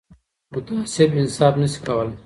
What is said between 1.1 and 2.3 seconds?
انصاف نه شي کولای